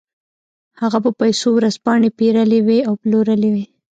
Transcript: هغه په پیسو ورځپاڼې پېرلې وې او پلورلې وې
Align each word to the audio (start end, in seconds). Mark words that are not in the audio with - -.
هغه 0.81 0.97
په 1.05 1.11
پیسو 1.19 1.47
ورځپاڼې 1.53 2.09
پېرلې 2.19 2.59
وې 2.67 2.79
او 2.87 2.93
پلورلې 3.01 3.49
وې 3.53 3.65